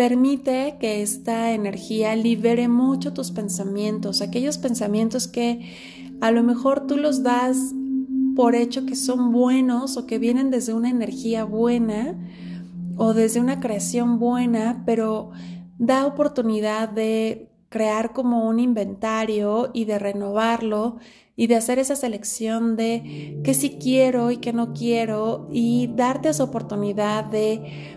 Permite 0.01 0.79
que 0.81 1.03
esta 1.03 1.53
energía 1.53 2.17
libere 2.17 2.69
mucho 2.69 3.13
tus 3.13 3.33
pensamientos, 3.33 4.23
aquellos 4.23 4.57
pensamientos 4.57 5.29
que 5.29 5.77
a 6.23 6.31
lo 6.31 6.43
mejor 6.43 6.87
tú 6.87 6.97
los 6.97 7.23
das 7.23 7.75
por 8.35 8.55
hecho 8.55 8.87
que 8.87 8.97
son 8.97 9.31
buenos 9.31 9.99
o 9.99 10.07
que 10.07 10.19
vienen 10.19 10.51
desde 10.51 10.73
una 10.73 10.89
energía 10.89 11.45
buena 11.45 12.17
o 12.97 13.13
desde 13.13 13.41
una 13.41 13.61
creación 13.61 14.19
buena, 14.19 14.85
pero 14.87 15.33
da 15.77 16.07
oportunidad 16.07 16.89
de 16.89 17.51
crear 17.69 18.15
como 18.15 18.49
un 18.49 18.59
inventario 18.59 19.71
y 19.75 19.85
de 19.85 19.99
renovarlo 19.99 20.97
y 21.37 21.47
de 21.47 21.57
hacer 21.57 21.79
esa 21.79 21.97
selección 21.97 22.77
de 22.77 23.41
qué 23.45 23.55
sí 23.55 23.79
quiero 23.81 24.31
y 24.31 24.39
qué 24.39 24.53
no 24.53 24.75
quiero 24.75 25.49
y 25.51 25.87
darte 25.95 26.29
esa 26.29 26.45
oportunidad 26.45 27.25
de 27.25 27.97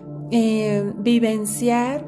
vivenciar 0.98 2.06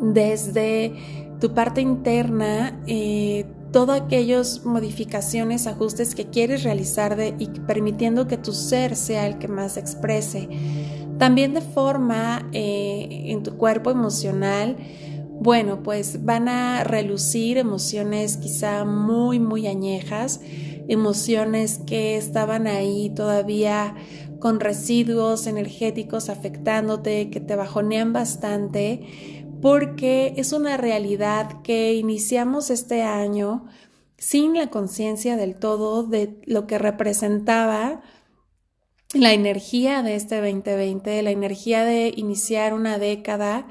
desde 0.00 0.94
tu 1.40 1.52
parte 1.54 1.80
interna 1.80 2.80
eh, 2.86 3.46
todas 3.72 4.00
aquellas 4.00 4.64
modificaciones, 4.64 5.66
ajustes 5.66 6.14
que 6.14 6.26
quieres 6.26 6.62
realizar 6.62 7.16
de, 7.16 7.34
y 7.38 7.46
permitiendo 7.46 8.26
que 8.26 8.38
tu 8.38 8.52
ser 8.52 8.96
sea 8.96 9.26
el 9.26 9.38
que 9.38 9.48
más 9.48 9.76
exprese. 9.76 10.48
También 11.18 11.54
de 11.54 11.60
forma 11.60 12.48
eh, 12.52 13.24
en 13.26 13.42
tu 13.42 13.56
cuerpo 13.56 13.90
emocional, 13.90 14.76
bueno, 15.40 15.82
pues 15.82 16.24
van 16.24 16.48
a 16.48 16.84
relucir 16.84 17.58
emociones 17.58 18.38
quizá 18.38 18.84
muy, 18.84 19.38
muy 19.38 19.66
añejas, 19.66 20.40
emociones 20.88 21.80
que 21.86 22.16
estaban 22.16 22.66
ahí 22.66 23.12
todavía 23.14 23.94
con 24.46 24.60
residuos 24.60 25.48
energéticos 25.48 26.28
afectándote, 26.28 27.30
que 27.30 27.40
te 27.40 27.56
bajonean 27.56 28.12
bastante, 28.12 29.48
porque 29.60 30.34
es 30.36 30.52
una 30.52 30.76
realidad 30.76 31.62
que 31.62 31.94
iniciamos 31.94 32.70
este 32.70 33.02
año 33.02 33.66
sin 34.18 34.54
la 34.54 34.70
conciencia 34.70 35.36
del 35.36 35.56
todo 35.56 36.04
de 36.04 36.40
lo 36.44 36.68
que 36.68 36.78
representaba 36.78 38.02
la 39.14 39.32
energía 39.32 40.04
de 40.04 40.14
este 40.14 40.36
2020, 40.36 41.22
la 41.22 41.32
energía 41.32 41.84
de 41.84 42.14
iniciar 42.16 42.72
una 42.72 42.98
década 42.98 43.66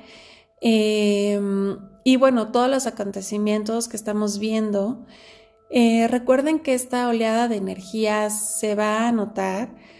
em, 0.59 1.77
y 2.03 2.17
bueno, 2.17 2.51
todos 2.51 2.69
los 2.69 2.85
acontecimientos 2.85 3.87
que 3.87 3.95
estamos 3.95 4.39
viendo. 4.39 5.05
Eh, 5.69 6.09
recuerden 6.09 6.59
que 6.59 6.73
esta 6.73 7.07
oleada 7.07 7.47
de 7.47 7.55
energía 7.55 8.29
se 8.29 8.75
va 8.75 9.07
a 9.07 9.13
notar. 9.13 9.94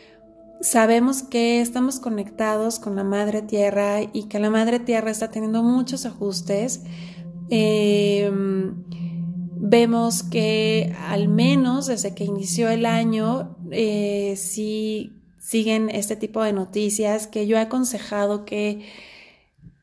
Sabemos 0.61 1.23
que 1.23 1.61
estamos 1.61 1.99
conectados 1.99 2.79
con 2.79 2.95
la 2.95 3.03
Madre 3.03 3.41
Tierra 3.41 4.01
y 4.01 4.23
que 4.23 4.39
la 4.39 4.49
Madre 4.49 4.79
Tierra 4.79 5.11
está 5.11 5.29
teniendo 5.29 5.63
muchos 5.63 6.05
ajustes. 6.05 6.83
Em, 7.49 8.83
vemos 9.57 10.23
que 10.23 10.95
al 11.07 11.27
menos 11.27 11.87
desde 11.87 12.15
que 12.15 12.23
inició 12.23 12.69
el 12.69 12.85
año, 12.85 13.57
eh, 13.71 14.35
sí 14.37 15.21
siguen 15.39 15.89
este 15.89 16.15
tipo 16.15 16.41
de 16.41 16.53
noticias 16.53 17.27
que 17.27 17.45
yo 17.45 17.57
he 17.57 17.61
aconsejado 17.61 18.45
que 18.45 18.81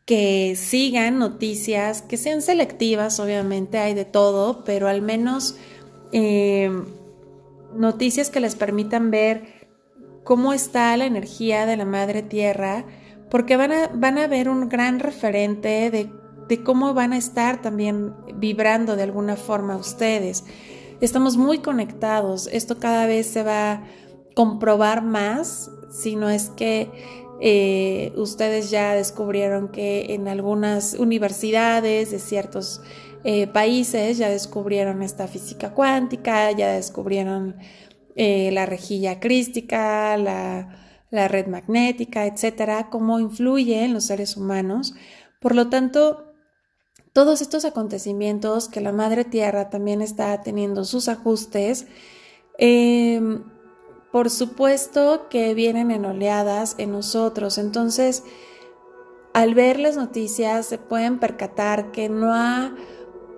que 0.04 0.56
sigan 0.56 1.18
noticias, 1.18 2.02
que 2.02 2.16
sean 2.16 2.42
selectivas, 2.42 3.20
obviamente 3.20 3.78
hay 3.78 3.94
de 3.94 4.04
todo, 4.04 4.64
pero 4.64 4.88
al 4.88 5.00
menos 5.00 5.56
eh, 6.12 6.70
noticias 7.74 8.28
que 8.28 8.40
les 8.40 8.56
permitan 8.56 9.10
ver 9.10 9.61
cómo 10.24 10.52
está 10.52 10.96
la 10.96 11.06
energía 11.06 11.66
de 11.66 11.76
la 11.76 11.84
madre 11.84 12.22
tierra, 12.22 12.84
porque 13.30 13.56
van 13.56 13.72
a, 13.72 13.88
van 13.94 14.18
a 14.18 14.26
ver 14.26 14.48
un 14.48 14.68
gran 14.68 14.98
referente 14.98 15.90
de, 15.90 16.10
de 16.48 16.62
cómo 16.62 16.94
van 16.94 17.12
a 17.12 17.18
estar 17.18 17.62
también 17.62 18.14
vibrando 18.36 18.96
de 18.96 19.02
alguna 19.02 19.36
forma 19.36 19.76
ustedes. 19.76 20.44
Estamos 21.00 21.36
muy 21.36 21.58
conectados, 21.58 22.48
esto 22.52 22.78
cada 22.78 23.06
vez 23.06 23.26
se 23.26 23.42
va 23.42 23.72
a 23.72 23.84
comprobar 24.34 25.02
más, 25.02 25.70
si 25.90 26.16
no 26.16 26.30
es 26.30 26.48
que 26.50 26.90
eh, 27.40 28.12
ustedes 28.16 28.70
ya 28.70 28.94
descubrieron 28.94 29.68
que 29.68 30.14
en 30.14 30.28
algunas 30.28 30.94
universidades 30.94 32.12
de 32.12 32.18
ciertos 32.20 32.80
eh, 33.24 33.48
países 33.48 34.18
ya 34.18 34.28
descubrieron 34.28 35.02
esta 35.02 35.26
física 35.26 35.74
cuántica, 35.74 36.52
ya 36.52 36.72
descubrieron 36.72 37.56
eh, 38.16 38.50
la 38.52 38.66
rejilla 38.66 39.20
crística, 39.20 40.16
la, 40.16 40.76
la 41.10 41.28
red 41.28 41.46
magnética, 41.46 42.26
etcétera, 42.26 42.88
cómo 42.90 43.20
influye 43.20 43.84
en 43.84 43.92
los 43.92 44.04
seres 44.04 44.36
humanos. 44.36 44.94
Por 45.40 45.54
lo 45.54 45.68
tanto, 45.68 46.32
todos 47.12 47.42
estos 47.42 47.64
acontecimientos 47.64 48.68
que 48.68 48.80
la 48.80 48.92
Madre 48.92 49.24
Tierra 49.24 49.70
también 49.70 50.00
está 50.00 50.40
teniendo 50.42 50.84
sus 50.84 51.08
ajustes, 51.08 51.86
por 54.12 54.30
supuesto 54.30 55.28
que 55.28 55.54
vienen 55.54 55.90
en 55.90 56.04
oleadas 56.04 56.74
en 56.78 56.92
nosotros. 56.92 57.58
Entonces, 57.58 58.24
al 59.32 59.54
ver 59.54 59.78
las 59.78 59.96
noticias 59.96 60.66
se 60.66 60.78
pueden 60.78 61.18
percatar 61.18 61.90
que 61.92 62.08
no 62.08 62.32
ha 62.32 62.74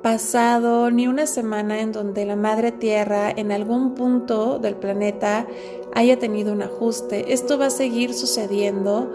pasado 0.04 0.90
ni 0.90 1.08
una 1.08 1.26
semana 1.26 1.80
en 1.80 1.90
donde 1.90 2.26
la 2.26 2.36
Madre 2.36 2.72
Tierra 2.72 3.30
en 3.34 3.50
algún 3.50 3.94
punto 3.94 4.58
del 4.58 4.76
planeta 4.76 5.46
haya 5.94 6.18
tenido 6.18 6.52
un 6.52 6.60
ajuste. 6.60 7.32
Esto 7.32 7.56
va 7.56 7.66
a 7.66 7.70
seguir 7.70 8.12
sucediendo, 8.12 9.10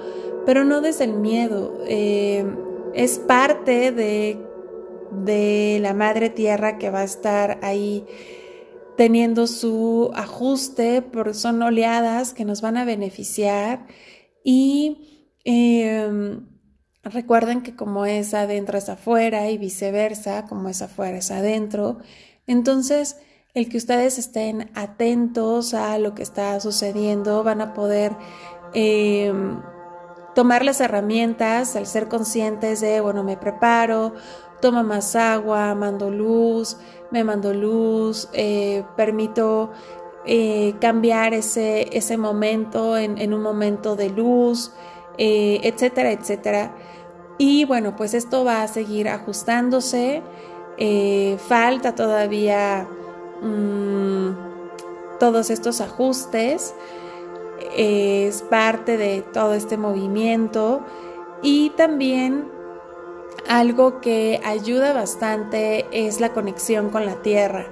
pero 0.48 0.66
no 0.66 0.82
desde 0.82 1.04
el 1.04 1.14
miedo. 1.14 1.78
Eh, 1.86 2.44
es 2.96 3.20
parte 3.20 3.92
de, 3.92 4.44
de 5.12 5.78
la 5.80 5.94
Madre 5.94 6.32
Tierra 6.32 6.80
que 6.80 6.90
va 6.90 7.02
a 7.02 7.04
estar 7.04 7.60
ahí 7.62 8.08
teniendo 8.98 9.46
su 9.46 10.10
ajuste, 10.16 11.04
porque 11.04 11.36
son 11.36 11.62
oleadas 11.62 12.34
que 12.34 12.46
nos 12.46 12.62
van 12.62 12.78
a 12.78 12.86
beneficiar 12.86 13.86
y 14.44 15.36
em, 15.44 16.48
recuerden 17.04 17.62
que 17.62 17.76
como 17.76 18.06
es 18.06 18.34
adentro 18.34 18.78
es 18.78 18.90
afuera 18.90 19.50
y 19.50 19.58
viceversa, 19.58 20.46
como 20.48 20.70
es 20.70 20.82
afuera 20.82 21.18
es 21.18 21.32
adentro. 21.32 22.00
Entonces, 22.48 23.18
el 23.54 23.70
que 23.70 23.78
ustedes 23.78 24.18
estén 24.18 24.70
atentos 24.76 25.74
a 25.74 25.98
lo 25.98 26.14
que 26.16 26.24
está 26.24 26.60
sucediendo, 26.60 27.44
van 27.44 27.62
a 27.62 27.74
poder 27.74 28.16
em, 28.74 29.60
tomar 30.36 30.64
las 30.64 30.82
herramientas, 30.82 31.76
al 31.76 31.88
ser 31.88 32.08
conscientes 32.08 32.82
de, 32.82 33.02
bueno, 33.02 33.24
me 33.24 33.38
preparo, 33.38 34.14
toma 34.62 34.84
más 34.84 35.16
agua, 35.16 35.74
mando 35.76 36.12
luz, 36.12 36.78
me 37.12 37.24
mando 37.24 37.54
luz, 37.54 38.30
eh, 38.34 38.84
permito 38.96 39.72
eh, 40.26 40.76
cambiar 40.80 41.34
ese, 41.34 41.98
ese 41.98 42.18
momento 42.18 42.98
en, 42.98 43.34
un 43.34 43.42
momento 43.42 43.96
de 43.96 44.10
luz, 44.10 44.72
eh, 45.18 45.60
etcétera, 45.64 46.12
etcétera. 46.12 46.76
Y 47.40 47.64
bueno, 47.64 47.96
pues 47.96 48.14
esto 48.14 48.44
va 48.44 48.62
a 48.62 48.68
seguir 48.68 49.08
ajustándose. 49.08 50.22
falta 51.48 51.96
todavía 51.96 52.86
mm, 53.42 54.30
todos 55.20 55.50
estos 55.50 55.82
ajustes. 55.82 56.76
es 57.76 58.42
parte 58.44 58.98
de 58.98 59.22
todo 59.22 59.54
este 59.54 59.78
movimiento. 59.78 60.82
Y 61.42 61.70
también 61.72 62.52
algo 63.48 64.02
que 64.02 64.42
ayuda 64.44 64.92
bastante 64.92 65.86
es 65.94 66.20
la 66.20 66.34
conexión 66.34 66.90
con 66.90 67.06
la 67.06 67.22
tierra. 67.22 67.66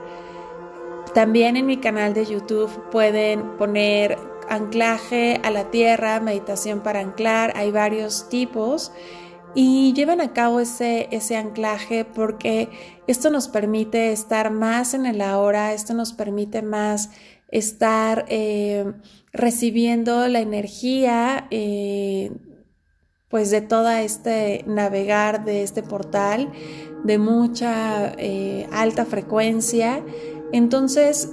También 1.14 1.58
en 1.58 1.66
mi 1.66 1.78
canal 1.78 2.14
de 2.14 2.26
YouTube 2.26 2.72
pueden 2.90 3.58
poner 3.58 4.18
anclaje 4.48 5.42
a 5.44 5.52
la 5.52 5.66
tierra, 5.72 6.22
meditación 6.22 6.80
para 6.80 7.02
anclar, 7.02 7.52
hay 7.58 7.72
varios 7.72 8.30
tipos 8.30 8.94
y 9.60 9.92
llevan 9.94 10.22
a 10.22 10.34
cabo 10.34 10.60
ese, 10.60 11.08
ese 11.10 11.36
anclaje 11.36 12.06
porque 12.06 12.70
esto 13.08 13.32
nos 13.32 13.48
permite 13.48 14.12
estar 14.12 14.52
más 14.52 14.94
en 14.94 15.08
el 15.08 15.20
ahora, 15.20 15.74
esto 15.74 15.96
nos 15.96 16.14
permite 16.14 16.62
más 16.62 17.10
estar 17.48 18.26
eh, 18.30 18.94
recibiendo 19.34 20.28
la 20.28 20.42
energía 20.42 21.48
eh, 21.50 22.32
pues 23.30 23.50
de 23.50 23.62
toda 23.62 24.04
este 24.04 24.64
navegar 24.68 25.44
de 25.44 25.64
este 25.64 25.82
portal 25.82 26.52
de 27.04 27.18
mucha 27.18 28.14
eh, 28.20 28.68
alta 28.72 29.06
frecuencia. 29.06 30.04
Entonces, 30.52 31.32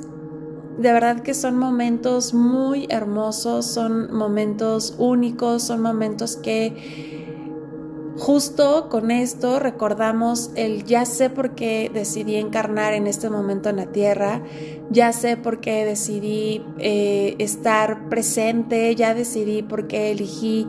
de 0.79 0.93
verdad 0.95 1.21
que 1.21 1.35
son 1.35 1.59
momentos 1.59 2.33
muy 2.33 2.87
hermosos, 2.89 3.67
son 3.67 4.15
momentos 4.15 4.95
únicos, 4.97 5.65
son 5.65 5.83
momentos 5.83 6.37
que 6.37 7.23
justo 8.19 8.89
con 8.89 9.11
esto 9.11 9.59
recordamos 9.59 10.51
el 10.55 10.85
ya 10.85 11.05
sé 11.05 11.31
por 11.31 11.55
qué 11.55 11.91
decidí 11.93 12.37
encarnar 12.37 12.95
en 12.95 13.07
este 13.07 13.31
momento 13.31 13.69
en 13.69 13.77
la 13.77 13.87
tierra, 13.87 14.43
ya 14.91 15.13
sé 15.13 15.37
por 15.37 15.61
qué 15.61 15.85
decidí 15.85 16.63
eh, 16.79 17.35
estar 17.39 18.09
presente, 18.09 18.95
ya 18.95 19.15
decidí 19.15 19.63
por 19.63 19.87
qué 19.87 20.13
elegí 20.13 20.67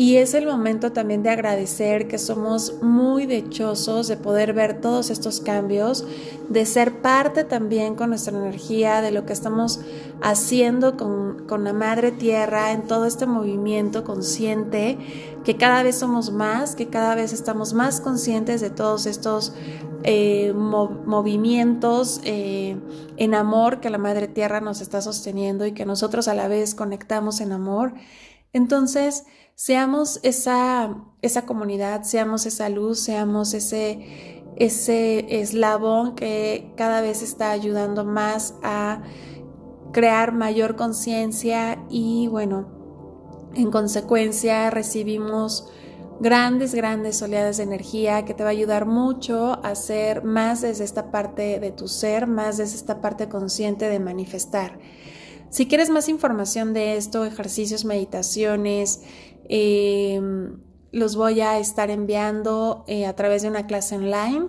y 0.00 0.16
es 0.16 0.32
el 0.32 0.46
momento 0.46 0.92
también 0.92 1.22
de 1.22 1.28
agradecer 1.28 2.08
que 2.08 2.16
somos 2.16 2.80
muy 2.80 3.26
dichosos 3.26 4.08
de 4.08 4.16
poder 4.16 4.54
ver 4.54 4.80
todos 4.80 5.10
estos 5.10 5.42
cambios, 5.42 6.06
de 6.48 6.64
ser 6.64 7.02
parte 7.02 7.44
también 7.44 7.96
con 7.96 8.08
nuestra 8.08 8.34
energía 8.34 9.02
de 9.02 9.10
lo 9.10 9.26
que 9.26 9.34
estamos 9.34 9.80
haciendo 10.22 10.96
con, 10.96 11.64
la 11.64 11.74
Madre 11.74 12.12
Tierra 12.12 12.72
en 12.72 12.86
todo 12.86 13.04
este 13.04 13.26
movimiento 13.26 14.02
consciente, 14.02 14.96
que 15.44 15.58
cada 15.58 15.82
vez 15.82 15.98
somos 15.98 16.32
más, 16.32 16.76
que 16.76 16.88
cada 16.88 17.14
vez 17.14 17.34
estamos 17.34 17.74
más 17.74 18.00
conscientes 18.00 18.62
de 18.62 18.70
todos 18.70 19.04
estos 19.04 19.52
eh, 20.04 20.54
movimientos 20.54 22.22
eh, 22.24 22.78
en 23.18 23.34
amor 23.34 23.80
que 23.80 23.90
la 23.90 23.98
Madre 23.98 24.28
Tierra 24.28 24.62
nos 24.62 24.80
está 24.80 25.02
sosteniendo 25.02 25.66
y 25.66 25.72
que 25.72 25.84
nosotros 25.84 26.26
a 26.26 26.32
la 26.32 26.48
vez 26.48 26.74
conectamos 26.74 27.42
en 27.42 27.52
amor. 27.52 27.92
Entonces, 28.54 29.24
seamos 29.60 30.20
esa, 30.22 31.04
esa 31.20 31.44
comunidad, 31.44 32.04
seamos 32.04 32.46
esa 32.46 32.70
luz, 32.70 32.98
seamos 32.98 33.52
ese, 33.52 34.42
ese 34.56 35.38
eslabón 35.38 36.14
que 36.14 36.72
cada 36.78 37.02
vez 37.02 37.20
está 37.20 37.50
ayudando 37.50 38.06
más 38.06 38.54
a 38.62 39.02
crear 39.92 40.32
mayor 40.32 40.76
conciencia 40.76 41.78
y 41.90 42.26
bueno, 42.28 42.70
en 43.54 43.70
consecuencia 43.70 44.70
recibimos 44.70 45.68
grandes, 46.20 46.74
grandes 46.74 47.20
oleadas 47.20 47.58
de 47.58 47.64
energía 47.64 48.24
que 48.24 48.32
te 48.32 48.42
va 48.42 48.48
a 48.48 48.52
ayudar 48.52 48.86
mucho 48.86 49.62
a 49.62 49.74
ser 49.74 50.24
más 50.24 50.62
desde 50.62 50.84
esta 50.84 51.10
parte 51.10 51.60
de 51.60 51.70
tu 51.70 51.86
ser, 51.86 52.26
más 52.26 52.56
desde 52.56 52.76
esta 52.76 53.02
parte 53.02 53.28
consciente 53.28 53.90
de 53.90 54.00
manifestar. 54.00 54.78
Si 55.50 55.66
quieres 55.66 55.90
más 55.90 56.08
información 56.08 56.72
de 56.72 56.96
esto, 56.96 57.24
ejercicios, 57.24 57.84
meditaciones, 57.84 59.02
Em, 59.52 60.60
los 60.92 61.16
voy 61.16 61.40
a 61.40 61.58
estar 61.58 61.90
enviando 61.90 62.84
eh, 62.86 63.04
a 63.04 63.16
través 63.16 63.42
de 63.42 63.48
una 63.48 63.66
clase 63.66 63.96
online. 63.96 64.46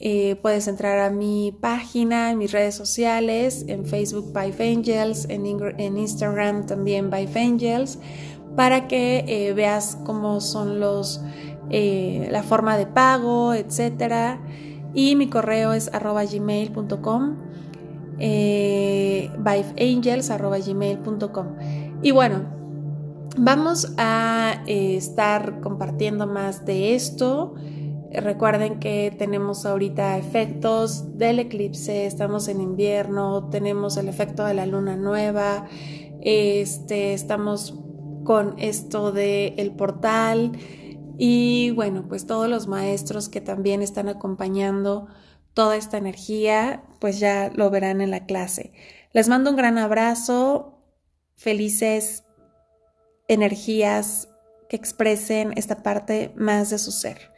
Eh, 0.00 0.36
puedes 0.42 0.68
entrar 0.68 0.98
a 0.98 1.08
mi 1.08 1.50
página, 1.50 2.30
en 2.30 2.36
mis 2.36 2.52
redes 2.52 2.74
sociales, 2.74 3.64
en 3.68 3.86
Facebook 3.86 4.26
Vive 4.38 4.70
Angels, 4.70 5.26
en, 5.30 5.96
Instagram 5.96 6.66
también 6.66 7.10
Vive 7.10 7.40
Angels, 7.40 7.98
para 8.54 8.86
que 8.86 9.24
eh, 9.26 9.54
veas 9.54 9.96
cómo 10.04 10.42
son 10.42 10.78
los 10.78 11.22
la 11.70 12.42
forma 12.42 12.76
de 12.76 12.86
pago, 12.86 13.54
etcétera. 13.54 14.40
Y 14.92 15.16
mi 15.16 15.28
correo 15.28 15.72
es 15.72 15.88
arroba 15.94 16.24
gmail.com, 16.24 17.36
eh, 18.18 19.30
gmail.com. 20.66 21.46
Y 22.02 22.10
bueno, 22.10 22.44
vamos 23.36 23.92
a 23.96 24.62
eh, 24.66 24.96
estar 24.96 25.60
compartiendo 25.60 26.26
más 26.26 26.64
de 26.64 26.94
esto. 26.94 27.54
Recuerden 28.10 28.80
que 28.80 29.14
tenemos 29.16 29.66
ahorita 29.66 30.16
efectos 30.16 31.18
del 31.18 31.40
eclipse, 31.40 32.06
estamos 32.06 32.48
en 32.48 32.60
invierno, 32.62 33.48
tenemos 33.50 33.98
el 33.98 34.08
efecto 34.08 34.44
de 34.46 34.54
la 34.54 34.64
luna 34.64 34.96
nueva, 34.96 35.66
este, 36.22 37.12
estamos 37.12 37.78
con 38.24 38.54
esto 38.58 39.12
del 39.12 39.54
el 39.58 39.72
portal 39.72 40.52
y 41.18 41.72
bueno, 41.72 42.04
pues 42.08 42.26
todos 42.26 42.48
los 42.48 42.68
maestros 42.68 43.28
que 43.28 43.40
también 43.40 43.82
están 43.82 44.08
acompañando 44.08 45.08
toda 45.58 45.74
esta 45.74 45.96
energía, 45.96 46.84
pues 47.00 47.18
ya 47.18 47.50
lo 47.52 47.68
verán 47.68 48.00
en 48.00 48.12
la 48.12 48.26
clase. 48.26 48.70
Les 49.12 49.26
mando 49.26 49.50
un 49.50 49.56
gran 49.56 49.76
abrazo, 49.76 50.78
felices 51.34 52.22
energías 53.26 54.28
que 54.68 54.76
expresen 54.76 55.52
esta 55.56 55.82
parte 55.82 56.30
más 56.36 56.70
de 56.70 56.78
su 56.78 56.92
ser. 56.92 57.32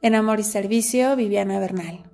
En 0.00 0.14
Amor 0.14 0.40
y 0.40 0.44
Servicio, 0.44 1.14
Viviana 1.14 1.60
Bernal. 1.60 2.07